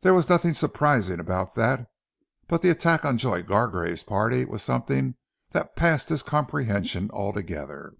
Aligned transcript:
There 0.00 0.14
was 0.14 0.30
nothing 0.30 0.54
surprising 0.54 1.20
about 1.20 1.54
that, 1.56 1.84
but 2.48 2.62
the 2.62 2.70
attack 2.70 3.04
on 3.04 3.18
Joy 3.18 3.42
Gargrave's 3.42 4.02
party 4.02 4.46
was 4.46 4.62
something 4.62 5.16
that 5.50 5.76
passed 5.76 6.08
his 6.08 6.22
comprehension 6.22 7.10
altogether. 7.10 7.92